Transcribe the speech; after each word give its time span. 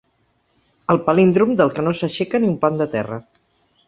El 0.93 1.01
palíndrom 1.09 1.53
del 1.59 1.71
que 1.75 1.83
no 1.87 1.93
s'aixeca 1.99 2.41
ni 2.41 2.49
un 2.53 2.57
pam 2.65 2.81
de 2.81 2.89
terra. 2.95 3.19